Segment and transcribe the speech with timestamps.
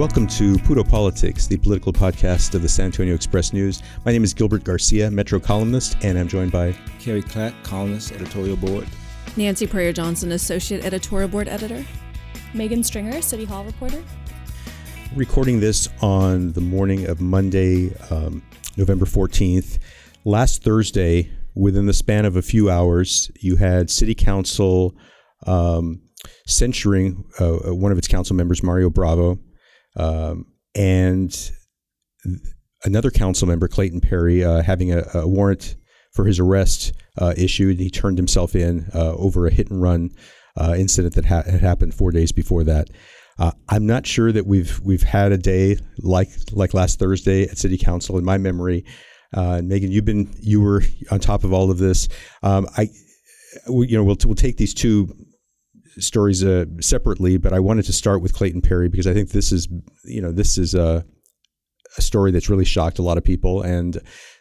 [0.00, 3.82] Welcome to Puro Politics, the political podcast of the San Antonio Express News.
[4.06, 8.56] My name is Gilbert Garcia, Metro columnist, and I'm joined by Carrie Clack, columnist, editorial
[8.56, 8.88] board.
[9.36, 11.84] Nancy Preyor Johnson, associate editorial board editor.
[12.54, 14.02] Megan Stringer, City Hall reporter.
[15.14, 18.42] Recording this on the morning of Monday, um,
[18.78, 19.78] November 14th.
[20.24, 24.96] Last Thursday, within the span of a few hours, you had City Council
[25.46, 26.00] um,
[26.46, 29.38] censuring uh, one of its council members, Mario Bravo
[29.96, 31.50] um, and
[32.84, 35.76] another council member, Clayton Perry, uh, having a, a, warrant
[36.12, 37.78] for his arrest uh, issued.
[37.78, 40.10] He turned himself in uh, over a hit and run
[40.56, 42.88] uh, incident that ha- had happened four days before that.
[43.38, 47.56] Uh, I'm not sure that we've we've had a day like like last Thursday at
[47.56, 48.84] City Council in my memory.
[49.32, 52.08] Uh, Megan, you've been you were on top of all of this.
[52.42, 52.90] Um, I,
[53.68, 55.14] you know, we'll we'll take these two
[55.98, 59.52] stories uh, separately, but I wanted to start with Clayton Perry because I think this
[59.52, 59.68] is,
[60.04, 61.04] you know, this is a,
[61.96, 63.98] a story that's really shocked a lot of people, and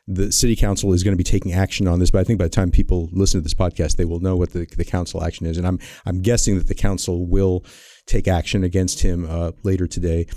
[0.07, 2.11] the city council is going to be taking action on this.
[2.11, 4.51] But I think by the time people listen to this podcast, they will know what
[4.51, 7.65] the, the council action is, and I'm I'm guessing that the council will
[8.05, 10.27] take action against him uh, later today.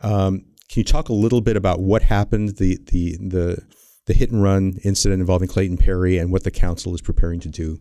[0.00, 3.62] Um, can you talk a little bit about what happened, the the the
[4.06, 7.48] the hit and run incident involving Clayton Perry, and what the council is preparing to
[7.48, 7.78] do?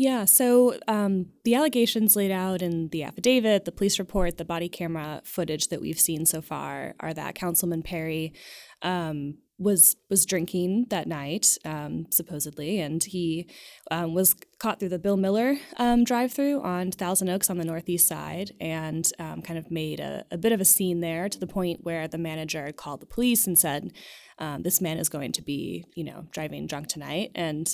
[0.00, 4.70] Yeah, so um, the allegations laid out in the affidavit, the police report, the body
[4.70, 8.32] camera footage that we've seen so far are that Councilman Perry
[8.80, 13.46] um, was was drinking that night, um, supposedly, and he
[13.90, 18.08] um, was caught through the Bill Miller um, drive-through on Thousand Oaks on the northeast
[18.08, 21.46] side, and um, kind of made a, a, bit of a scene there to the
[21.46, 23.92] point where the manager called the police and said,
[24.60, 27.68] "This man is going to be, you know, driving drunk tonight," and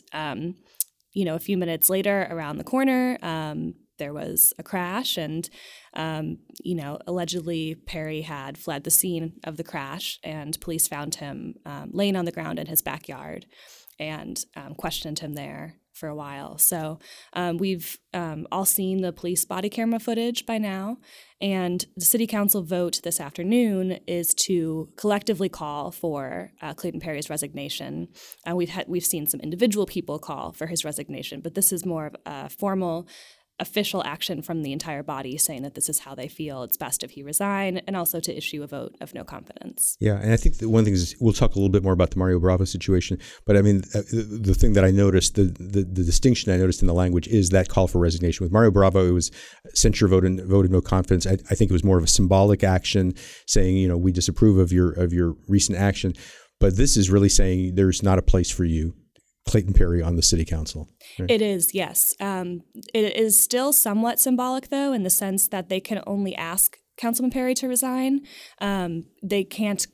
[1.17, 5.49] you know, a few minutes later, around the corner, um, there was a crash, and
[5.95, 11.15] um, you know, allegedly Perry had fled the scene of the crash, and police found
[11.15, 13.47] him um, laying on the ground in his backyard
[13.99, 16.59] and um, questioned him there for a while.
[16.59, 16.99] So
[17.33, 20.99] um, we've um, all seen the police body camera footage by now,
[21.41, 27.29] and the city council vote this afternoon is to collectively call for uh, Clayton Perry's
[27.29, 28.09] resignation.
[28.49, 31.85] Uh, we've had we've seen some individual people call for his resignation, but this is
[31.85, 33.07] more of a formal
[33.59, 36.63] official action from the entire body saying that this is how they feel.
[36.63, 39.97] It's best if he resign and also to issue a vote of no confidence.
[40.01, 42.19] Yeah and i think one thing is we'll talk a little bit more about the
[42.19, 46.05] mario bravo situation but i mean uh, the thing that i noticed the, the, the
[46.05, 48.45] distinction i noticed in the language is that call for resignation.
[48.45, 49.31] With mario bravo it was
[49.75, 51.27] censure vote and vote of no confidence.
[51.27, 53.15] I, I think it was more of a symbolic action
[53.47, 56.15] saying you know we disapprove of your of your recent action
[56.59, 58.95] but this is really saying there's not a place for you
[59.49, 60.89] Clayton Perry on the city council.
[61.19, 61.31] Right?
[61.31, 62.15] It is, yes.
[62.21, 62.63] Um,
[62.93, 67.31] it is still somewhat symbolic, though, in the sense that they can only ask Councilman
[67.31, 68.21] Perry to resign.
[68.61, 69.87] Um, they can't,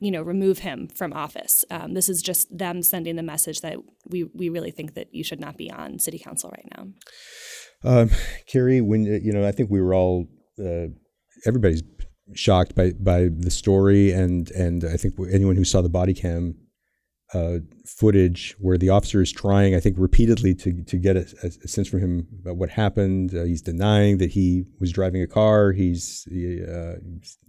[0.00, 1.64] you know, remove him from office.
[1.70, 3.76] Um, this is just them sending the message that
[4.08, 6.86] we we really think that you should not be on city council right now.
[7.84, 8.10] Um,
[8.46, 10.28] Carrie, when you know, I think we were all
[10.58, 10.86] uh,
[11.46, 11.82] everybody's
[12.34, 16.54] shocked by by the story, and and I think anyone who saw the body cam
[17.34, 21.68] uh, footage where the officer is trying, I think, repeatedly to to get a, a
[21.68, 23.34] sense from him about what happened.
[23.34, 25.72] Uh, he's denying that he was driving a car.
[25.72, 26.96] He's uh,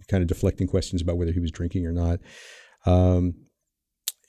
[0.08, 2.20] kind of deflecting questions about whether he was drinking or not.
[2.86, 3.34] Um,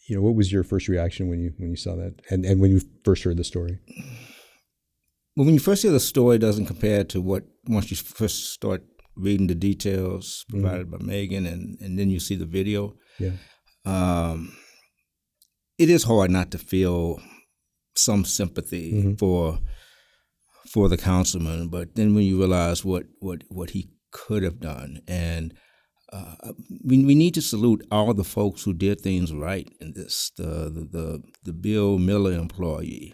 [0.08, 2.60] you know, what was your first reaction when you when you saw that, and and
[2.60, 3.80] when you first heard the story?
[5.36, 8.54] Well, when you first hear the story, it doesn't compare to what once you first
[8.54, 8.84] start
[9.16, 10.98] reading the details provided mm-hmm.
[10.98, 12.96] by Megan, and and then you see the video.
[13.19, 13.31] Yeah.
[13.86, 14.54] Um,
[15.77, 17.19] it is hard not to feel
[17.95, 19.13] some sympathy mm-hmm.
[19.16, 19.60] for
[20.69, 25.01] for the councilman, but then when you realize what what what he could have done,
[25.07, 25.54] and
[26.12, 26.36] uh,
[26.83, 30.44] we we need to salute all the folks who did things right in this the
[30.44, 33.13] the the, the Bill Miller employee,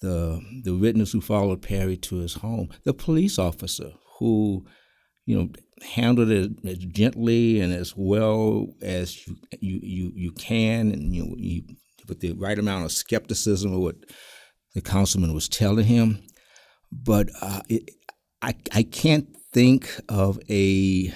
[0.00, 4.64] the the witness who followed Perry to his home, the police officer who
[5.26, 5.48] you know
[5.82, 11.34] handled it as gently and as well as you you you, you can, and you
[11.38, 11.62] you
[12.08, 13.96] with the right amount of skepticism of what
[14.74, 16.22] the councilman was telling him.
[16.92, 17.90] But uh, it,
[18.42, 21.12] I, I can't think of a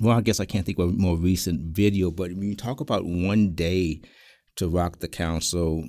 [0.00, 2.80] well, I guess I can't think of a more recent video, but when you talk
[2.80, 4.00] about one day
[4.56, 5.84] to rock the council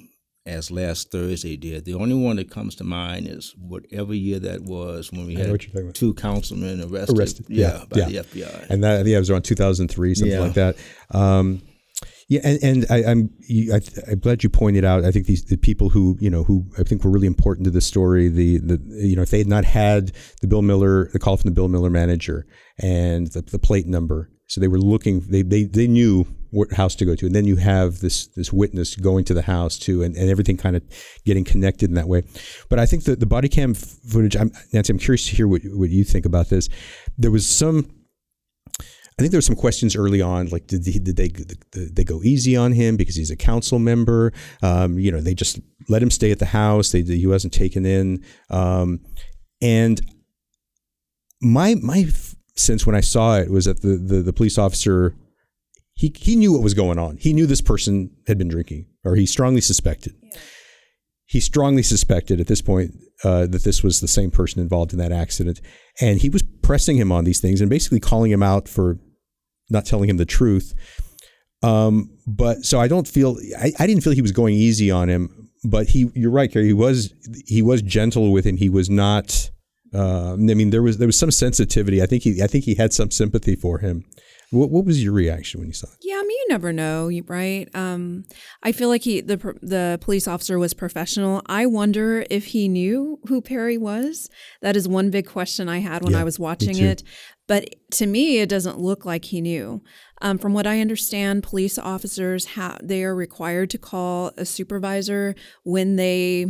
[0.46, 4.62] as last Thursday did, the only one that comes to mind is whatever year that
[4.62, 5.96] was when we I had what you're talking about.
[5.96, 8.22] two councilmen arrested, Arrested, yeah, yeah, by yeah.
[8.22, 8.70] the FBI.
[8.70, 10.40] and that yeah, it was around 2003, something Yeah.
[10.40, 10.78] like that.
[11.10, 11.64] Um,
[12.28, 13.30] yeah, and, and I, I'm
[13.72, 13.82] I,
[14.12, 15.06] I'm glad you pointed out.
[15.06, 17.72] I think these the people who you know who I think were really important to
[17.72, 18.30] this story.
[18.30, 20.12] The the you know if they had not had
[20.42, 22.48] the Bill Miller the call from the Bill Miller manager
[22.80, 25.20] and the, the plate number, so they were looking.
[25.20, 28.52] They they, they knew what house to go to, and then you have this this
[28.52, 30.84] witness going to the house too, and, and everything kind of
[31.26, 32.24] getting connected in that way.
[32.70, 34.36] But I think that the body cam footage.
[34.36, 36.70] I'm, Nancy, I'm curious to hear what what you think about this.
[37.20, 37.92] There was some.
[39.18, 42.04] I think there were some questions early on, like did, he, did they did they
[42.04, 44.34] go easy on him because he's a council member?
[44.62, 46.92] Um, you know, they just let him stay at the house.
[46.92, 49.00] They, he wasn't taken in, um,
[49.62, 50.02] and
[51.42, 52.08] my my
[52.58, 55.16] sense when I saw it was that the, the the police officer
[55.94, 57.18] he he knew what was going on.
[57.18, 60.14] He knew this person had been drinking, or he strongly suspected.
[61.26, 62.92] He strongly suspected at this point
[63.24, 65.62] uh, that this was the same person involved in that accident,
[66.02, 69.00] and he was pressing him on these things and basically calling him out for
[69.70, 70.74] not telling him the truth.
[71.64, 75.10] Um, but so I don't feel I, I didn't feel he was going easy on
[75.10, 76.68] him, but he you're right, Kerry.
[76.68, 77.14] He was
[77.46, 78.58] he was gentle with him.
[78.58, 79.50] He was not.
[79.94, 82.02] Uh, I mean, there was there was some sensitivity.
[82.02, 84.04] I think he I think he had some sympathy for him.
[84.52, 85.98] What, what was your reaction when you saw it?
[86.02, 87.68] Yeah, I mean, you never know, right?
[87.74, 88.26] Um,
[88.64, 91.42] I feel like he, the the police officer, was professional.
[91.48, 94.30] I wonder if he knew who Perry was.
[94.62, 97.04] That is one big question I had when Yeah, I was watching it.
[97.48, 99.84] But to me, it doesn't look like he knew.
[100.22, 102.48] Um, from what I understand, police officers
[102.82, 106.48] they are required to call a supervisor when they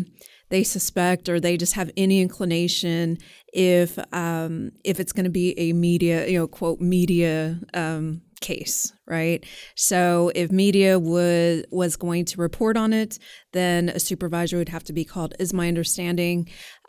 [0.49, 3.17] they suspect or they just have any inclination
[3.51, 8.93] if um, if it's going to be a media you know quote media um, case
[9.07, 9.45] right?
[9.75, 13.17] So if media was was going to report on it
[13.53, 16.47] then a supervisor would have to be called is my understanding.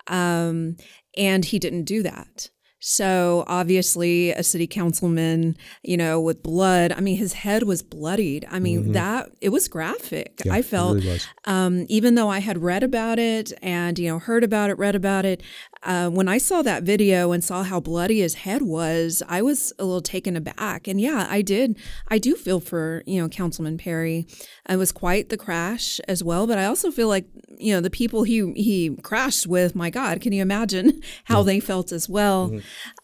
[0.09, 0.77] Um,
[1.17, 7.01] and he didn't do that so obviously a city councilman you know with blood i
[7.01, 8.47] mean his head was bloodied.
[8.51, 12.59] I mean that it was graphic Yeah, i felt really um, even though I had
[12.63, 15.43] read about it and you know heard about it, read about it,
[15.87, 19.73] uh, when I saw that video and saw how bloody his head was, I was
[19.79, 20.89] a little taken aback.
[20.89, 21.79] And yeah, I did.
[22.09, 24.27] I do feel for you know Councilman Perry.
[24.69, 27.27] It was quite the crash as well, but I also feel like
[27.59, 29.77] you know the people he he crashed with.
[29.77, 32.61] My God, can you imagine how they felt as well?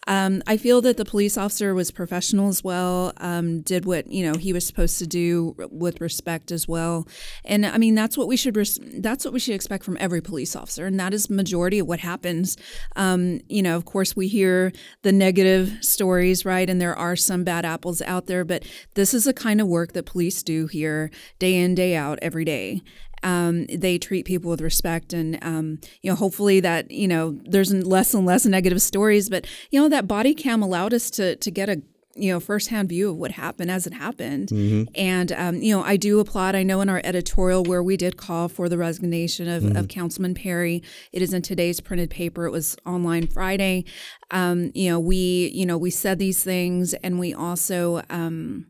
[0.08, 3.12] Um, I feel that the police officer was professional as well.
[3.18, 7.06] Um, did what you know he was supposed to do with respect as well,
[7.44, 10.20] and I mean that's what we should res- that's what we should expect from every
[10.20, 12.56] police officer, and that is majority of what happens.
[12.96, 14.72] Um, you know, of course, we hear
[15.02, 18.64] the negative stories, right, and there are some bad apples out there, but
[18.94, 22.44] this is the kind of work that police do here, day in day out, every
[22.44, 22.82] day
[23.22, 27.72] um, they treat people with respect and um, you know hopefully that you know there's
[27.72, 31.50] less and less negative stories but you know that body cam allowed us to to
[31.50, 31.82] get a
[32.14, 34.50] you know firsthand view of what happened as it happened.
[34.94, 38.16] And um, you know i do applaud i know in our editorial where we did
[38.16, 40.82] call for the resignation of, of councilman perry.
[41.12, 42.44] It is in today's printed paper.
[42.46, 43.84] It was online friday.
[44.30, 48.66] Um, you know we you know we said these things and we also um,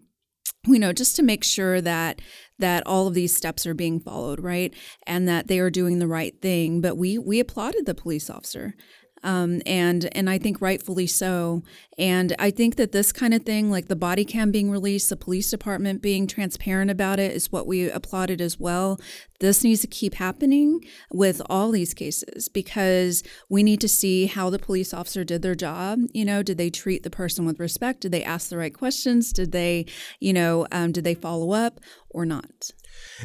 [0.66, 2.21] you know just to make sure that
[2.59, 4.75] that all of these steps are being followed right?
[5.07, 6.81] And that they are doing the right thing.
[6.81, 8.75] But we we applauded the police officer
[9.23, 11.62] um, and and I think rightfully so.
[11.99, 15.17] And I think that this kind of thing, like the body cam being released, the
[15.17, 18.99] police department being transparent about it, is what we applauded as well.
[19.41, 24.50] This needs to keep happening with all these cases because we need to see how
[24.50, 26.00] the police officer did their job.
[26.12, 28.00] You know, did they treat the person with respect?
[28.00, 29.33] Did they ask the right questions?
[29.33, 29.87] Did they,
[30.21, 32.71] you know, um, did they follow up or not?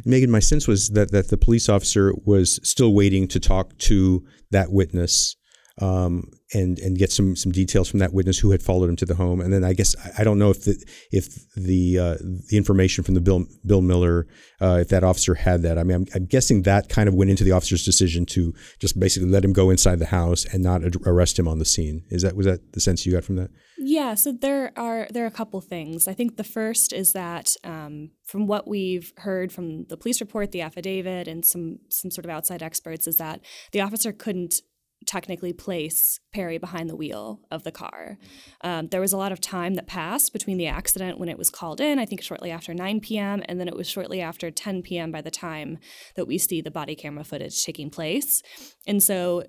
[0.05, 4.25] Megan, my sense was that that the police officer was still waiting to talk to
[4.51, 5.35] that witness
[5.79, 9.05] um, and and get some some details from that witness who had followed him to
[9.05, 9.41] the home.
[9.41, 12.15] And then I guess I, don't know if the if the uh,
[12.49, 14.27] the information from the Bill Bill Miller
[14.61, 15.77] uh, if that officer had that.
[15.77, 18.99] I mean, I'm, I'm guessing that kind of went into the officer's decision to just
[18.99, 22.05] basically let him go inside the house and not ad- arrest him on the scene.
[22.09, 23.49] Is that was that the sense you got from that?
[23.77, 26.07] Yeah, so there are there are a couple things.
[26.07, 30.51] I think the first is that um, from what we've heard from the police report,
[30.51, 33.41] the affidavit, and some some sort of outside experts, is that
[33.73, 34.61] the officer couldn't
[35.05, 38.17] technically place Perry behind the wheel of the car.
[38.61, 41.49] Um, there was a lot of time that passed between the accident when it was
[41.49, 44.81] called in, I think shortly after 9 p.m., and then it was shortly after 10
[44.81, 45.11] p.m.
[45.11, 45.77] by the time
[46.15, 48.41] that we see the body camera footage taking place.
[48.85, 49.43] And so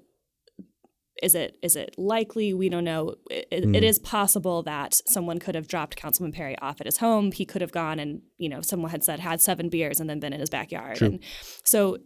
[1.22, 2.54] is it is it likely?
[2.54, 3.16] We don't know.
[3.30, 3.74] It, mm.
[3.74, 7.32] it is possible that someone could have dropped Councilman Perry off at his home.
[7.32, 10.20] He could have gone and you know someone had said had seven beers and then
[10.20, 10.98] been in his backyard.
[10.98, 11.08] True.
[11.08, 11.20] And
[11.64, 11.98] so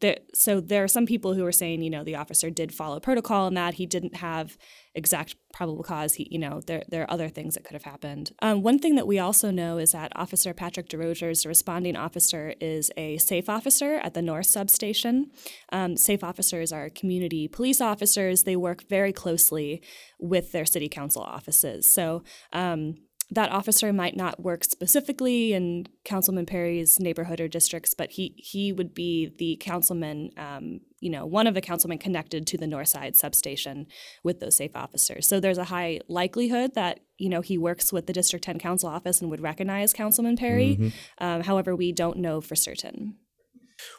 [0.00, 2.98] there, so there are some people who are saying, you know, the officer did follow
[2.98, 4.56] protocol in that he didn't have
[4.94, 6.14] exact probable cause.
[6.14, 8.32] He, you know, there there are other things that could have happened.
[8.40, 12.54] Um, one thing that we also know is that Officer Patrick DeRogers, the responding officer,
[12.60, 15.30] is a SAFFE officer at the North Substation.
[15.70, 18.44] Um, SAFFE officers are community police officers.
[18.44, 19.82] They work very closely
[20.18, 21.86] with their city council offices.
[21.86, 22.22] So.
[22.52, 22.94] Um,
[23.32, 28.72] that officer might not work specifically in Councilman Perry's neighborhood or districts, but he he
[28.72, 32.88] would be the councilman, um, you know, one of the councilmen connected to the North
[32.88, 33.86] Side substation
[34.22, 35.26] with those SAFFE officers.
[35.26, 38.90] So there's a high likelihood that you know he works with the District 10 Council
[38.90, 40.76] office and would recognize Councilman Perry.
[40.76, 41.24] Mm-hmm.
[41.24, 43.16] Um, however, we don't know for certain.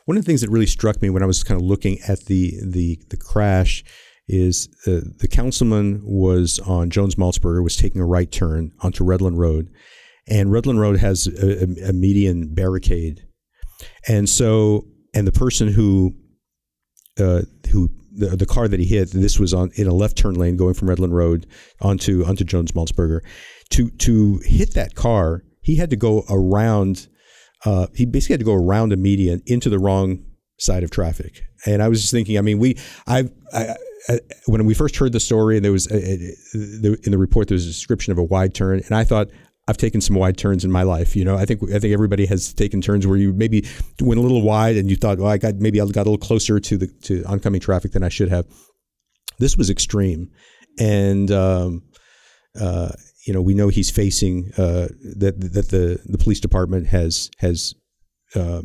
[0.05, 2.25] One of the things that really struck me when I was kind of looking at
[2.25, 3.83] the the the crash
[4.27, 9.37] is uh, the councilman was on Jones Maltsberger, was taking a right turn onto Redland
[9.37, 9.69] Road,
[10.27, 13.25] and Redland Road has a, a median barricade,
[14.07, 16.15] and so and the person who
[17.19, 20.35] uh, who the, the car that he hit, this was on in a left turn
[20.35, 21.47] lane going from Redland Road
[21.81, 23.19] onto onto Jones Maltsberger.
[23.71, 27.07] To to hit that car, he had to go around.
[27.65, 30.25] Uh, he basically had to go around a median into the wrong
[30.59, 31.41] side of traffic.
[31.65, 32.77] And I was just thinking, I mean, we,
[33.07, 33.75] I, I
[34.47, 37.55] when we first heard the story, and there was a, a, in the report there
[37.55, 39.29] was a description of a wide turn, and I thought
[39.67, 41.15] I've taken some wide turns in my life.
[41.15, 43.65] You know, I think I think everybody has taken turns where you maybe
[44.01, 46.17] went a little wide and you thought, well, I got maybe I got a little
[46.17, 48.45] closer to the to oncoming traffic than I should have.
[49.39, 50.31] This was extreme,
[50.79, 51.83] and um,
[52.59, 52.91] uh,
[53.25, 57.73] you know we know he's facing uh, that that the the police department has has
[58.35, 58.63] uh,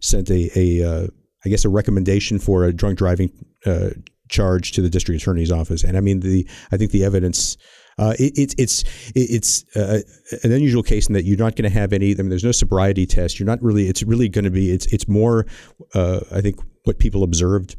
[0.00, 1.06] sent a a uh,
[1.44, 3.32] I guess a recommendation for a drunk driving
[3.64, 3.90] uh,
[4.34, 5.84] charge to the district attorney's office.
[5.84, 7.56] And I mean, the I think the evidence.
[7.96, 10.00] Uh, it, it's it's it's uh,
[10.42, 12.10] an unusual case in that you're not going to have any.
[12.10, 13.38] I mean, there's no sobriety test.
[13.38, 13.88] You're not really.
[13.88, 14.72] It's really going to be.
[14.72, 15.46] It's it's more.
[15.94, 17.76] Uh, I think what people observed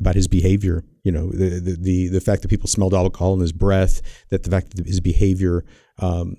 [0.00, 0.84] about his behavior.
[1.04, 4.02] You know, the, the, the the fact that people smelled alcohol in his breath.
[4.30, 5.64] That the fact that his behavior
[6.00, 6.36] um,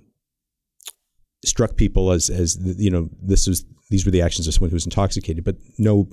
[1.46, 4.76] struck people as as you know this was these were the actions of someone who
[4.76, 6.10] was intoxicated, but no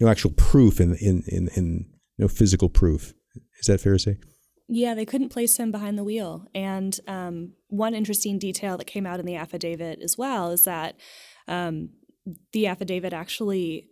[0.00, 1.86] no actual proof in in in, in
[2.20, 3.14] no physical proof.
[3.58, 4.16] Is that fair to say?
[4.68, 6.46] Yeah, they couldn't place him behind the wheel.
[6.54, 10.94] And um, one interesting detail that came out in the affidavit as well is that
[11.48, 11.90] um,
[12.52, 13.88] the affidavit actually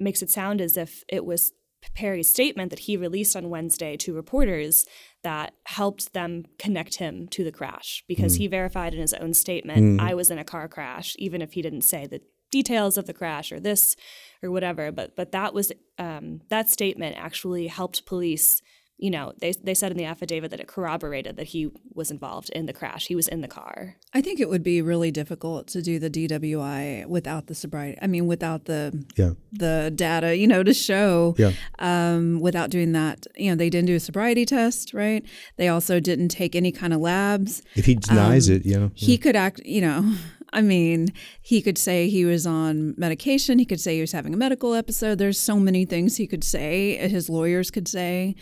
[0.00, 1.52] makes it sound as if it was
[1.94, 4.84] Perry's statement that he released on Wednesday to reporters
[5.22, 8.38] that helped them connect him to the crash because mm.
[8.38, 10.00] he verified in his own statement, mm.
[10.00, 13.14] I was in a car crash, even if he didn't say the details of the
[13.14, 13.96] crash or this
[14.42, 14.92] or whatever.
[14.92, 18.62] But but that was um, that statement actually helped police.
[18.98, 22.48] You know, they they said in the affidavit that it corroborated that he was involved
[22.50, 23.08] in the crash.
[23.08, 23.96] He was in the car.
[24.14, 27.98] I think it would be really difficult to do the DWI without the sobriety.
[28.00, 29.32] I mean, without the yeah.
[29.52, 31.34] the data, you know, to show.
[31.36, 31.52] Yeah.
[31.78, 35.22] Um, without doing that, you know, they didn't do a sobriety test, right?
[35.58, 37.60] They also didn't take any kind of labs.
[37.74, 39.60] If he denies um, it, you know, he could act.
[39.62, 40.14] You know,
[40.52, 41.08] I mean,
[41.42, 43.58] he could say he was on medication.
[43.58, 45.18] He could say he was having a medical episode.
[45.18, 46.96] There's so many things he could say.
[47.08, 48.36] His lawyers could say,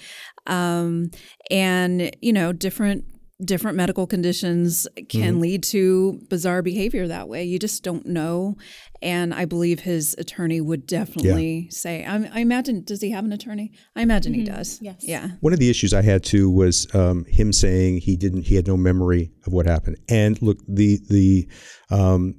[0.46, 1.10] um,
[1.50, 3.04] and you know, different
[3.42, 5.40] different medical conditions can mm-hmm.
[5.40, 7.44] lead to bizarre behavior that way.
[7.44, 8.56] You just don't know.
[9.02, 11.70] And I believe his attorney would definitely yeah.
[11.70, 13.72] say, I, I, imagine, does he have an attorney?
[13.96, 14.42] I imagine mm-hmm.
[14.42, 14.78] he does.
[14.80, 14.96] Yes.
[15.00, 15.30] Yeah.
[15.40, 18.68] One of the issues I had too was um, him saying he didn't, he had
[18.68, 19.96] no memory of what happened.
[20.08, 21.48] And look, the, the,
[21.90, 22.36] um,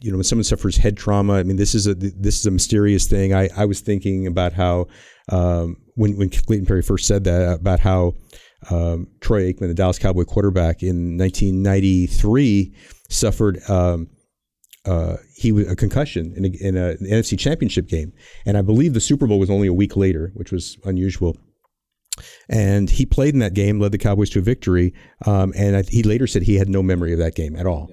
[0.00, 2.52] you know, when someone suffers head trauma, I mean, this is a this is a
[2.52, 3.34] mysterious thing.
[3.34, 4.86] I, I was thinking about how
[5.28, 8.14] um, when when Clayton Perry first said that about how
[8.70, 12.74] um, Troy Aikman, the Dallas Cowboy quarterback in 1993,
[13.08, 14.08] suffered um,
[14.84, 18.12] uh, he was a concussion in, a, in a, an NFC Championship game,
[18.46, 21.36] and I believe the Super Bowl was only a week later, which was unusual.
[22.48, 24.94] And he played in that game, led the Cowboys to a victory,
[25.26, 27.90] um, and I, he later said he had no memory of that game at all.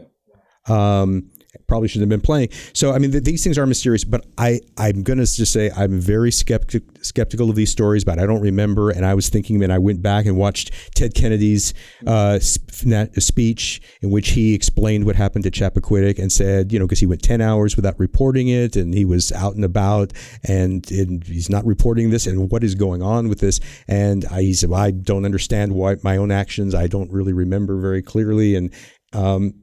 [0.67, 1.31] Um,
[1.67, 2.49] probably shouldn't have been playing.
[2.73, 4.03] So I mean, th- these things are mysterious.
[4.03, 8.03] But I I'm gonna just say I'm very skeptic, skeptical of these stories.
[8.03, 11.13] But I don't remember, and I was thinking, and I went back and watched Ted
[11.13, 11.73] Kennedy's
[12.05, 16.99] uh, speech in which he explained what happened to Chappaquiddick and said, you know, because
[16.99, 21.23] he went 10 hours without reporting it, and he was out and about, and, and
[21.25, 23.59] he's not reporting this, and what is going on with this?
[23.87, 26.75] And I, he said, well, I don't understand why my own actions.
[26.75, 28.73] I don't really remember very clearly, and
[29.13, 29.53] um,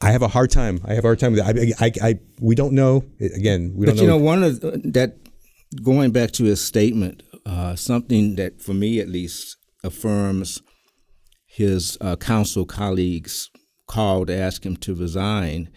[0.00, 0.80] I have a hard time.
[0.84, 1.74] I have a hard time with it.
[1.80, 3.04] I, I, I we don't know.
[3.20, 4.00] Again, we but don't know.
[4.00, 4.60] But you know, one of
[4.92, 5.16] that
[5.82, 10.60] going back to his statement, uh, something that, for me at least, affirms
[11.46, 13.50] his uh, council colleagues'
[13.86, 15.70] call to ask him to resign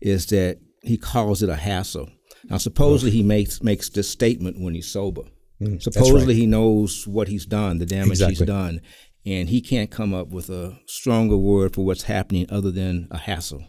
[0.00, 2.08] is that he calls it a hassle.
[2.44, 5.22] Now, supposedly he makes makes this statement when he's sober.
[5.60, 6.36] Mm, supposedly right.
[6.36, 8.34] he knows what he's done, the damage Exactly.
[8.34, 8.80] he's done,
[9.26, 13.18] and he can't come up with a stronger word for what's happening other than a
[13.18, 13.64] hassle.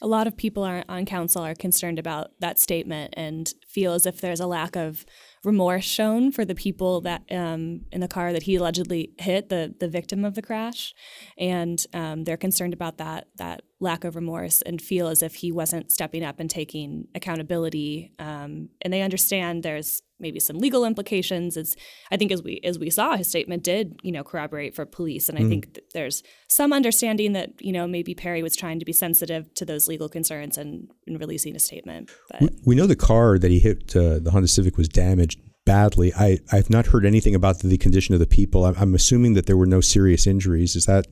[0.00, 4.04] A lot of people are, on council are concerned about that statement and feel as
[4.04, 5.06] if there's a lack of
[5.44, 9.74] remorse shown for the people that um, in the car that he allegedly hit, the
[9.78, 10.94] the victim of the crash,
[11.38, 15.50] and um, they're concerned about that that lack of remorse and feel as if he
[15.50, 18.12] wasn't stepping up and taking accountability.
[18.18, 21.56] Um, and they understand there's maybe some legal implications.
[21.56, 21.76] It's
[22.10, 25.28] I think as we as we saw, his statement did you know corroborate for police,
[25.28, 28.84] and I think th- there's some understanding that you know maybe Perry was trying to
[28.84, 32.10] be sensitive to those legal concerns and in releasing a statement.
[32.30, 35.40] But We, we know the car that he hit, uh, the Honda Civic, was damaged
[35.64, 36.12] badly.
[36.14, 38.64] I, I've not heard anything about the condition of the people.
[38.64, 40.76] I'm, I'm assuming that there were no serious injuries.
[40.76, 41.06] Is that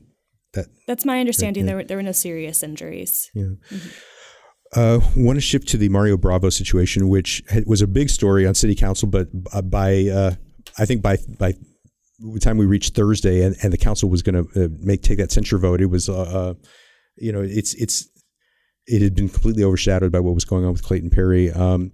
[0.55, 0.67] that?
[0.87, 1.67] that's my understanding.
[1.67, 3.31] There were there were no serious injuries.
[3.35, 3.51] Yeah.
[4.75, 8.55] Uh, want to shift to the Mario Bravo situation, which was a big story on
[8.55, 10.35] City Council, but uh, by uh,
[10.79, 11.55] I think by by
[12.21, 15.19] the time we reached Thursday, and, and the council was going to uh, make take
[15.19, 16.55] that censure vote, it was uh, uh,
[17.17, 18.09] you know it's it's
[18.87, 21.51] it had been completely overshadowed by what was going on with Clayton Perry.
[21.51, 21.91] Um,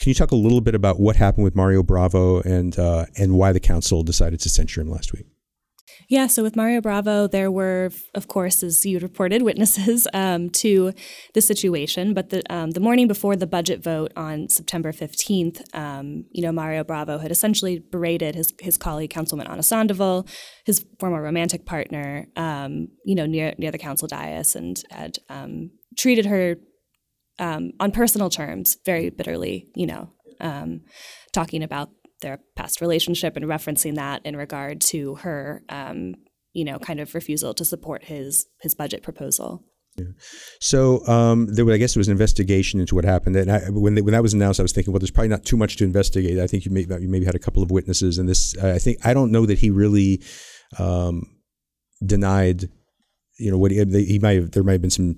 [0.00, 2.76] can you talk a little bit about what happened with Mario Bravo and
[3.16, 5.26] and why the council decided to censure him last week?
[6.08, 10.92] Yeah, so with Mario Bravo, there were, of course, as you reported, witnesses um, to
[11.34, 12.14] the situation.
[12.14, 16.52] But the um, the morning before the budget vote on September fifteenth, um, you know,
[16.52, 20.26] Mario Bravo had essentially berated his his colleague, Councilman Ana Sandoval,
[20.64, 25.70] his former romantic partner, um, you know, near near the council dais, and had um,
[25.96, 26.56] treated her
[27.38, 29.68] um, on personal terms very bitterly.
[29.74, 30.10] You know,
[31.32, 31.90] talking about
[32.22, 36.14] their past relationship and referencing that in regard to her, um,
[36.54, 39.64] you know, kind of refusal to support his his budget proposal.
[40.60, 43.36] So um, there, was- I guess there was an investigation into what happened.
[43.36, 45.44] And I, when they, when that was announced, I was thinking, well, there's probably not
[45.44, 46.38] too much to investigate.
[46.38, 48.56] I think you, may, you maybe had a couple of witnesses, and this.
[48.56, 50.22] I think I don't know that he really
[50.78, 51.22] um,
[52.04, 52.70] denied.
[53.38, 54.52] You know what he, he might have.
[54.52, 55.16] There might have been some.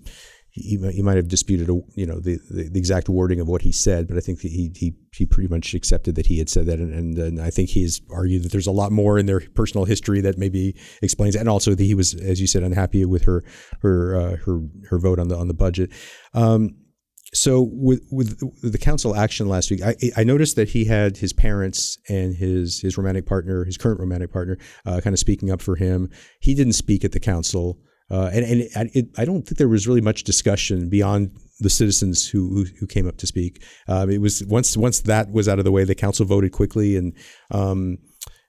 [0.56, 4.06] He, he might have disputed, you know, the, the, exact wording of what he said,
[4.06, 6.94] but I think he he he pretty much accepted that he had said that, and,
[6.94, 10.20] and, and I think he's argued that there's a lot more in their personal history
[10.20, 13.42] that maybe explains, and also that he was, as you said, unhappy with her
[13.82, 15.90] her uh, her her vote on the on the budget.
[16.34, 16.76] Um,
[17.32, 21.32] so with with the council action last week, I, I noticed that he had his
[21.32, 25.60] parents and his his romantic partner, his current romantic partner, uh, kind of speaking up
[25.60, 26.10] for him.
[26.40, 29.86] He didn't speak at the council, uh, and and it, I don't think there was
[29.86, 33.62] really much discussion beyond the citizens who who, who came up to speak.
[33.88, 36.96] Um, it was once once that was out of the way, the council voted quickly,
[36.96, 37.14] and
[37.50, 37.98] um,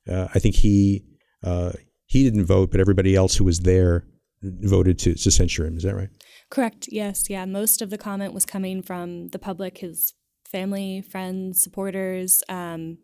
[0.10, 1.06] uh, I think he
[1.44, 1.72] uh,
[2.06, 4.06] he didn't vote, but everybody else who was there
[4.42, 5.78] voted to, to censure him.
[5.78, 6.10] Is that right?
[6.50, 6.88] Correct.
[6.92, 7.30] Yes.
[7.30, 7.46] Yeah.
[7.46, 10.14] Most of the comment was coming from the public, his
[10.46, 12.44] family, friends, supporters.
[12.48, 13.00] Um,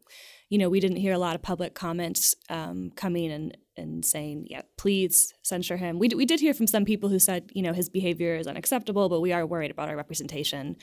[0.50, 4.48] you know, we didn't hear a lot of public comments um, coming and, and saying,
[4.50, 6.00] yeah, please censure him.
[6.00, 8.48] We, d- we did hear from some people who said, you know, his behavior is
[8.48, 10.78] unacceptable, but we are worried about our representation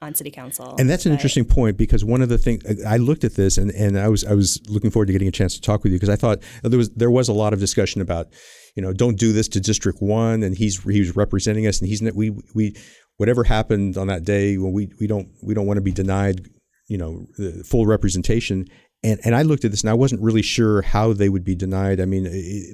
[0.00, 0.74] on city council.
[0.78, 3.58] And that's an But- interesting point because one of the things I looked at this
[3.58, 5.92] and, and I was I was looking forward to getting a chance to talk with
[5.92, 8.28] you because I thought uh, there was there was a lot of discussion about
[8.76, 11.88] you know don't do this to District One and he's he was representing us and
[11.88, 12.74] he's we we
[13.18, 16.40] whatever happened on that day well, we we don't we don't want to be denied
[16.88, 18.66] you know the full representation
[19.04, 21.54] and and I looked at this and I wasn't really sure how they would be
[21.54, 22.00] denied.
[22.00, 22.24] I mean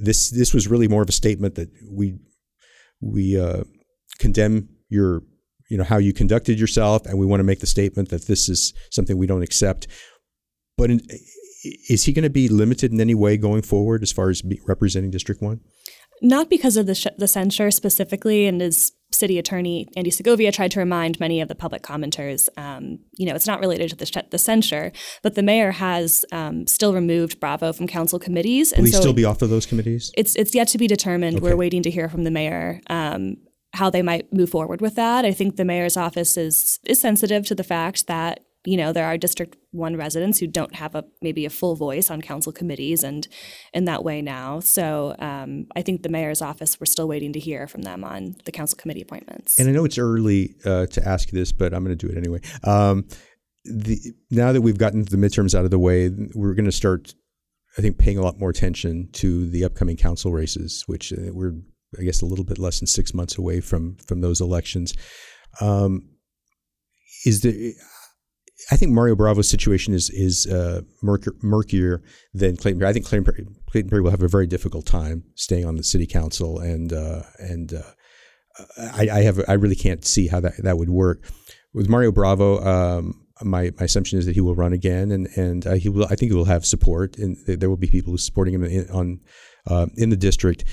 [0.03, 2.15] this this was really more of a statement that we
[3.01, 3.65] we uh,
[4.19, 5.23] condemn your
[5.69, 8.49] you know how you conducted yourself and we want to make the statement that this
[8.49, 9.87] is something we don't accept.
[10.79, 11.01] But in,
[11.91, 15.11] is he going to be limited in any way going forward as far as representing
[15.11, 15.61] district 1
[16.23, 20.71] not because of the, sh- the censure specifically, and as city attorney Andy Segovia tried
[20.73, 24.07] to remind many of the public commenters, um, you know, it's not related to the,
[24.07, 24.93] sh- the censure,
[25.23, 29.25] but the mayor has um, still removed Bravo from council committees, will he still be
[29.25, 31.37] off of those committees it's it's yet to be determined.
[31.37, 31.43] Okay.
[31.43, 33.37] We're waiting to hear from the mayor um,
[33.73, 35.25] how they might move forward with that.
[35.25, 39.07] I think the mayor's office is is sensitive to the fact that you know there
[39.07, 43.03] are District One residents who don't have a maybe a full voice on council committees
[43.03, 43.27] and
[43.73, 44.61] in that way now.
[44.61, 48.37] So um, I think the mayor's office we're still waiting to hear from them on
[48.45, 49.59] the council committee appointments.
[49.59, 52.13] and i know it's early uh, to ask you this but i'm going to do
[52.13, 53.07] it anyway um,
[53.65, 53.99] the,
[54.31, 57.15] now that we've gotten the midterms out of the way we're going to start
[57.79, 61.55] i think paying a lot more attention to the upcoming council races which uh, we're
[61.99, 64.95] i guess a little bit less than six months away from from those elections
[65.61, 66.03] um,
[67.25, 67.55] is there
[68.71, 72.03] I think Mario Bravo's situation is is uh, murkier,
[72.35, 72.91] than Clayton Perry.
[72.91, 75.83] I think Clayton Perry, Clayton Perry will have a very difficult time staying on the
[75.83, 77.83] city council, and uh, and uh,
[78.79, 81.25] I, I, have I really can't see how that, that would work
[81.73, 82.61] with Mario Bravo.
[82.65, 86.05] Um, my, my assumption is that he will run again, and and uh, he will.
[86.05, 89.21] I think he will have support, and there will be people supporting him in, on
[89.67, 90.65] uh, in the district.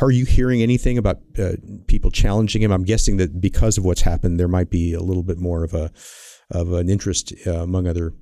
[0.00, 1.52] Are you hearing anything about uh,
[1.86, 2.70] people challenging him?
[2.70, 5.74] I'm guessing that because of what's happened, there might be a little bit more of
[5.74, 5.90] a
[6.50, 8.14] of an interest uh, among other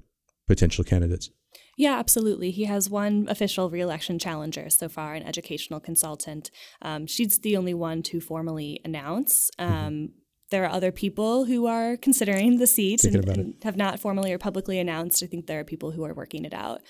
[0.47, 1.31] potential candidates.
[1.77, 2.51] Yeah, absolutely.
[2.51, 6.51] He has one official reelection challenger so far, an educational consultant.
[6.81, 9.51] Um, she's the only one to formally announce.
[9.59, 9.73] Mm-hmm.
[9.73, 10.07] Um, mm-hmm.
[10.51, 14.39] There are other people who are considering the seat and, and have not formally or
[14.39, 15.23] publicly announced.
[15.23, 16.83] I think there are people who are working it out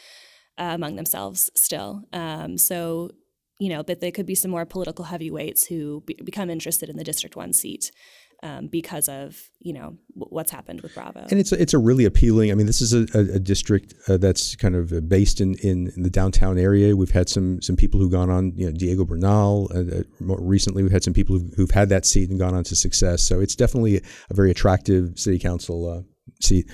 [0.58, 2.02] uh, among themselves still.
[2.12, 3.12] Um, so,
[3.58, 6.98] you know, but there could be some more political heavyweights who be- become interested in
[6.98, 7.90] the District 1 seat
[8.42, 11.26] um, because of you know what's happened with Bravo.
[11.30, 12.50] And it's a, it's a really appealing.
[12.50, 15.92] I mean, this is a, a, district uh, that's kind of uh, based in, in,
[15.96, 16.96] in the downtown area.
[16.96, 18.52] We've had some some people who've gone on.
[18.56, 19.70] You know, Diego Bernal.
[19.74, 22.54] Uh, uh, more recently, we've had some people who've, who've, had that seat and gone
[22.54, 23.22] on to success.
[23.22, 26.02] So it's definitely a very attractive city council uh,
[26.40, 26.66] seat.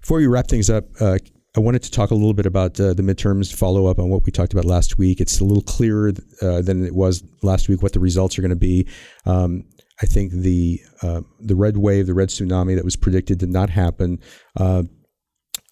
[0.00, 0.84] Before we wrap things up.
[1.00, 1.18] Uh,
[1.56, 4.30] I wanted to talk a little bit about the midterms, follow up on what we
[4.30, 5.20] talked about last week.
[5.20, 8.54] It's a little clearer than it was last week what the results are going to
[8.56, 8.86] be.
[9.26, 9.64] Um,
[10.00, 13.70] I think the uh, the red wave, the red tsunami that was predicted did not
[13.70, 14.20] happen.
[14.56, 14.84] Uh,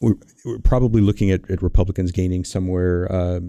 [0.01, 3.41] we're, we're, probably looking at, at, Republicans gaining somewhere uh,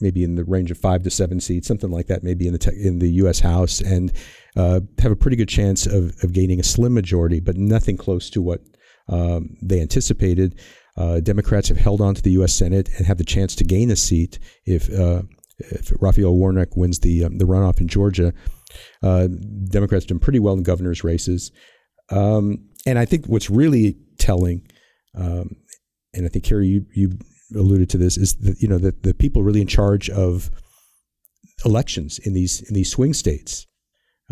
[0.00, 2.58] maybe in the range of five to seven seats, something like that, maybe in the
[2.58, 3.40] te- in the U.S.
[3.40, 4.12] House, and
[4.56, 8.28] uh, have a pretty good chance of, of gaining a slim majority, but nothing close
[8.30, 8.60] to what
[9.08, 10.58] um, they anticipated.
[10.96, 12.52] Uh, Democrats have held on to the U.S.
[12.52, 15.22] Senate and have the chance to gain a seat if uh,
[15.58, 18.34] if Raphael Warnock wins the um, the runoff in Georgia.
[19.02, 19.28] Uh,
[19.70, 21.52] Democrats done pretty well in governor's races.
[22.10, 24.66] Um, and I think what's really telling,
[25.16, 25.56] um,
[26.14, 27.18] and I think Carrie, you, you
[27.54, 30.50] alluded to this, is that you know that the people really in charge of
[31.64, 33.66] elections in these in these swing states,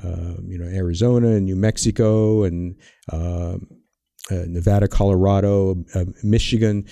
[0.02, 2.76] um, you know Arizona and New Mexico and
[3.12, 3.66] um,
[4.30, 6.86] uh, Nevada, Colorado, uh, Michigan.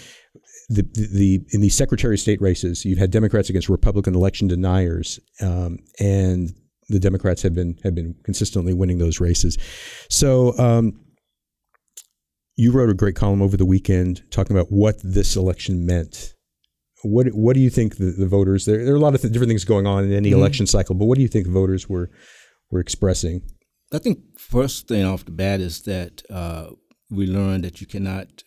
[0.70, 4.48] The, the, the, in these Secretary of State races, you've had Democrats against Republican election
[4.48, 6.52] deniers, um, and
[6.88, 9.58] the Democrats have been have been consistently winning those races.
[10.08, 11.00] So um,
[12.56, 16.34] you wrote a great column over the weekend talking about what this election meant.
[17.02, 18.84] What what do you think the, the voters there?
[18.84, 20.40] There are a lot of th- different things going on in any mm-hmm.
[20.40, 22.10] election cycle, but what do you think voters were
[22.70, 23.42] were expressing?
[23.92, 26.70] I think first thing off the bat is that uh,
[27.10, 28.42] we learned that you cannot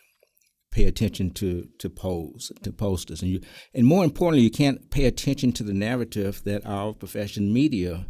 [0.71, 3.41] pay attention to to polls to posters and you
[3.73, 8.05] and more importantly you can't pay attention to the narrative that our profession media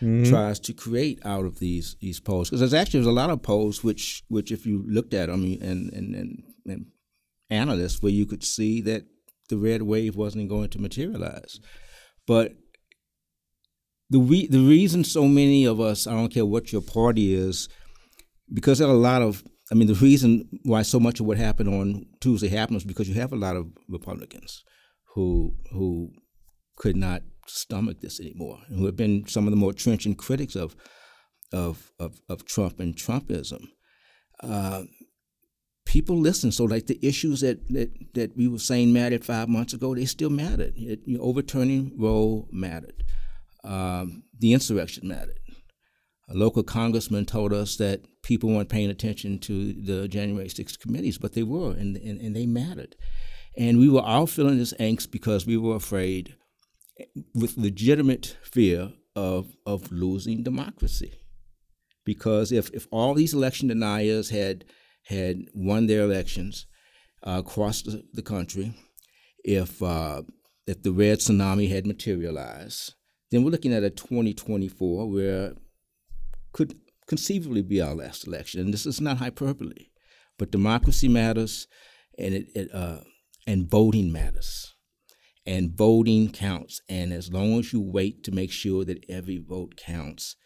[0.00, 0.24] mm-hmm.
[0.24, 2.48] tries to create out of these these polls.
[2.48, 5.44] Because there's actually there's a lot of polls which which if you looked at them
[5.44, 6.86] and and, and, and
[7.50, 9.04] analysts where you could see that
[9.48, 11.60] the red wave wasn't going to materialize,
[12.26, 12.52] but
[14.10, 17.68] the re- the reason so many of us I don't care what your party is
[18.52, 21.38] because there are a lot of I mean the reason why so much of what
[21.38, 24.62] happened on Tuesday happened was because you have a lot of Republicans
[25.14, 26.10] who who
[26.76, 30.54] could not stomach this anymore, and who have been some of the more trenchant critics
[30.54, 30.76] of
[31.52, 33.68] of of, of Trump and Trumpism.
[34.42, 34.84] Uh,
[35.86, 36.52] people listen.
[36.52, 40.04] So, like the issues that, that that we were saying mattered five months ago, they
[40.04, 40.74] still mattered.
[40.76, 43.04] It, you know, overturning Roe mattered.
[43.64, 45.38] Um, the insurrection mattered.
[46.28, 51.18] A local congressman told us that people weren't paying attention to the January 6th committees,
[51.18, 52.96] but they were, and, and, and they mattered.
[53.56, 56.34] And we were all feeling this angst because we were afraid
[57.34, 61.14] with legitimate fear of, of losing democracy.
[62.04, 64.64] Because if, if all these election deniers had,
[65.04, 66.66] had won their elections
[67.26, 68.74] uh, across the, the, country,
[69.44, 70.22] if, uh,
[70.66, 72.94] if the red tsunami had materialized,
[73.30, 75.54] then we're looking at a 2024 where
[76.52, 76.78] could
[77.08, 78.60] conceivably be our last election.
[78.60, 79.88] And this is not hyperbole,
[80.38, 81.66] but democracy matters,
[82.18, 83.00] and it, it uh,
[83.46, 84.75] and voting matters
[85.46, 86.80] and voting counts.
[86.88, 90.36] And as long as you wait to make sure that every vote counts,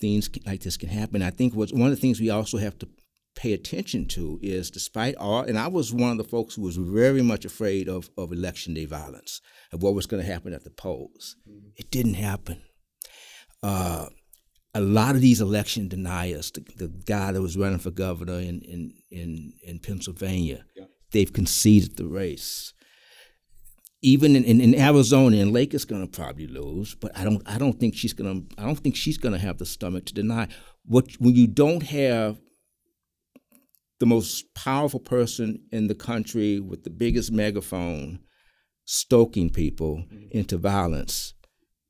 [0.00, 1.22] things like this can happen.
[1.22, 2.88] I think what's one of the things we also have to
[3.36, 6.76] pay attention to is despite all, and I was one of the folks who was
[6.76, 9.40] very much afraid of, of election day violence,
[9.72, 11.36] of what was going to happen at the polls.
[11.48, 11.68] Mm-hmm.
[11.76, 12.62] It didn't happen.
[13.62, 14.06] Uh,
[14.74, 18.60] a lot of these election deniers, the, the, guy that was running for governor in,
[18.62, 20.84] in, in, in Pennsylvania, yeah.
[21.12, 22.74] they've conceded the race
[24.02, 27.42] even in, in, in, Arizona and Lake is going to probably lose, but I don't
[27.46, 30.06] I don't think she's going to I don't think she's going to have the stomach
[30.06, 30.48] to deny
[30.84, 32.38] what when you don't have
[34.00, 38.20] the most powerful person in the country with the biggest megaphone
[38.84, 41.34] stoking people into violence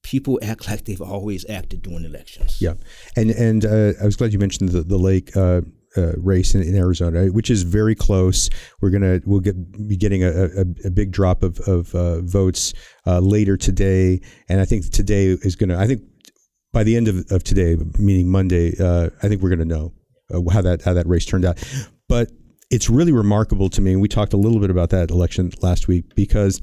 [0.09, 2.61] people act like they've always acted during elections.
[2.61, 2.75] Yeah,
[3.17, 5.37] and and uh, I was glad you mentioned the the Lake.
[5.37, 5.63] Uh,
[5.99, 8.49] uh, race in, in, Arizona, which is very close.
[8.81, 12.73] We're gonna we'll get be getting a, a, a big drop of, of uh, votes
[13.07, 15.79] uh, later today, and I think today is gonna.
[15.79, 16.03] I think
[16.73, 19.93] by the end of, of today, meaning Monday, uh, I think we're gonna know
[20.53, 21.63] how that how that race turned out.
[22.09, 22.31] But
[22.71, 25.89] it's really remarkable to me, and we talked a little bit about that election last
[25.89, 26.61] week because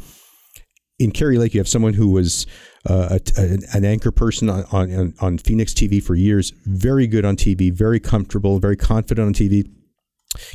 [1.00, 2.46] in Kari Lake, you have someone who was
[2.90, 7.26] uh, a, a, an anchor person on, on, on Phoenix TV for years, very good
[7.26, 9.70] on TV, very comfortable, very confident on TV.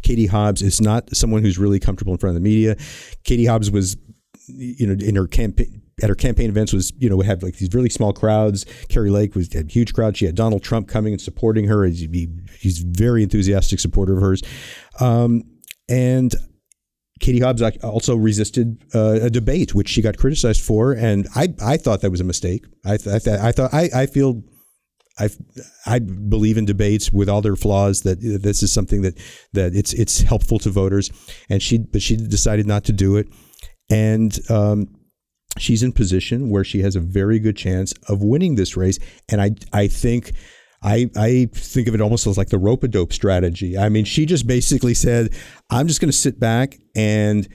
[0.03, 2.77] Katie Hobbs is not someone who's really comfortable in front of the media.
[3.25, 3.97] Katie Hobbs was,
[4.47, 7.57] you know, in her campaign at her campaign events was, you know, we had like
[7.57, 8.65] these really small crowds.
[8.89, 10.19] Kari Lake was had huge crowds.
[10.19, 11.85] She had Donald Trump coming and supporting her.
[11.85, 12.09] He's,
[12.59, 14.43] he's very enthusiastic supporter of hers.
[14.99, 15.43] Um,
[15.91, 16.35] and
[17.21, 21.77] Katie Hobbs also resisted uh, a debate, which she got criticized for, and I, I
[21.77, 22.65] thought that was a mistake.
[22.85, 24.43] I, th- I, thought I, I feel
[25.19, 25.29] I,
[25.87, 29.19] I believe in debates with all their flaws that this is something that
[29.53, 31.11] that it's it's helpful to voters,
[31.51, 33.29] and she but she decided not to do it,
[33.91, 34.89] and um,
[35.59, 39.43] she's in position where she has a very good chance of winning this race, and
[39.43, 40.33] I I think
[40.83, 43.77] I, I think of it almost as like the rope a dope strategy.
[43.77, 45.35] I mean, she just basically said,
[45.69, 47.47] I'm just going to sit back and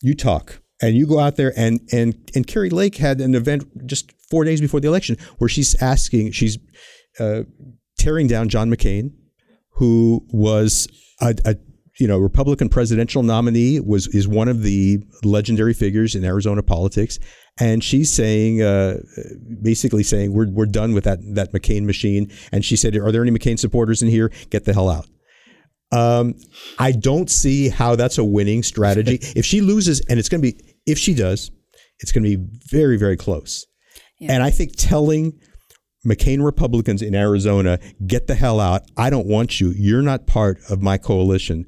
[0.00, 3.86] you talk and you go out there and and and Kari Lake had an event
[3.86, 6.58] just four days before the election where she's asking, she's
[7.18, 7.42] uh,
[7.98, 9.12] tearing down John McCain,
[9.70, 10.86] who was
[11.20, 11.56] a, a
[11.98, 17.18] you know Republican presidential nominee, was is one of the legendary figures in Arizona politics,
[17.60, 18.98] and she's saying, uh,
[19.62, 22.30] basically saying, we're, we're done with that, that McCain machine.
[22.52, 24.30] And she said, are there any McCain supporters in here?
[24.50, 25.06] Get the hell out.
[25.90, 26.34] Um,
[26.78, 29.18] I don't see how that's a winning strategy.
[29.36, 31.50] if she loses, and it's going to be, if she does,
[32.00, 33.66] it's going to be very, very close.
[34.20, 34.32] Yeah.
[34.32, 35.40] And I think telling
[36.06, 38.82] McCain Republicans in Arizona, get the hell out.
[38.96, 39.70] I don't want you.
[39.70, 41.66] You're not part of my coalition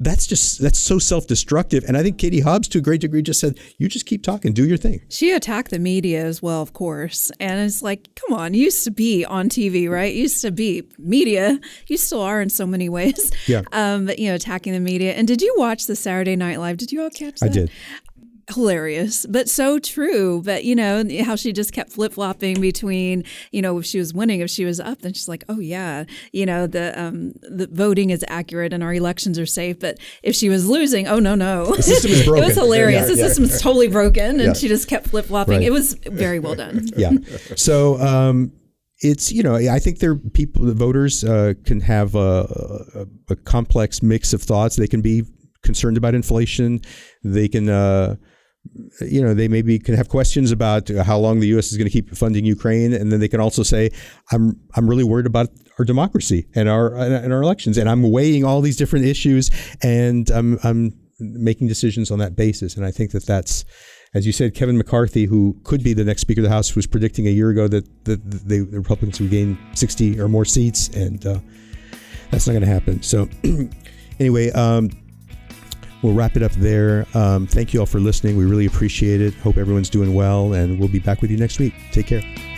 [0.00, 1.84] that's just that's so self-destructive.
[1.86, 4.52] And i think katie hobbs to a great degree just said you just keep talking
[4.52, 5.02] do your thing.
[5.08, 7.30] She attacked the media as well of course.
[7.38, 10.12] And it's like come on you used to be on tv right?
[10.12, 11.60] You used to be media.
[11.86, 13.30] You still are in so many ways.
[13.46, 13.62] Yeah.
[13.72, 15.12] Um but you know attacking the media.
[15.12, 16.76] And did you watch the saturday night live?
[16.76, 17.46] Did you all catch that?
[17.46, 17.70] i did
[18.52, 20.42] hilarious, but so true.
[20.42, 24.12] But you know how she just kept flip flopping between, you know, if she was
[24.14, 27.68] winning, if she was up, then she's like, oh yeah, you know, the um, the
[27.70, 29.78] voting is accurate and our elections are safe.
[29.78, 32.44] But if she was losing, oh no no, the system is broken.
[32.44, 33.02] it was hilarious.
[33.02, 33.26] Yeah, the yeah.
[33.26, 34.52] system is totally broken, and yeah.
[34.52, 35.58] she just kept flip flopping.
[35.58, 35.62] Right.
[35.66, 36.86] It was very well done.
[36.96, 37.12] Yeah.
[37.56, 37.98] So.
[38.00, 38.52] Um,
[39.02, 43.36] it's you know I think there people the voters uh, can have a, a, a,
[43.36, 44.76] complex mix of thoughts.
[44.76, 45.24] They can be
[45.62, 46.80] concerned about inflation.
[47.24, 48.16] They can uh,
[49.00, 51.72] you know, they maybe can have questions about how long the U.S.
[51.72, 53.90] is going to keep funding Ukraine, and then they can also say,
[54.30, 58.44] "I'm I'm really worried about our democracy and our and our elections, and I'm weighing
[58.44, 59.50] all these different issues,
[59.82, 63.64] and I'm I'm making decisions on that basis." And I think that that's,
[64.14, 66.86] as you said, Kevin McCarthy, who could be the next Speaker of the House, was
[66.86, 70.88] predicting a year ago that that the, the Republicans would gain 60 or more seats,
[70.88, 71.40] and uh,
[72.30, 73.02] that's not going to happen.
[73.02, 73.28] So,
[74.20, 74.50] anyway.
[74.50, 74.90] Um,
[76.02, 77.06] we'll wrap it up there.
[77.14, 78.36] Um, thank you all for listening.
[78.36, 79.34] We really appreciate it.
[79.34, 81.74] Hope everyone's doing well, and we'll be back with you next week.
[81.92, 82.49] Take care.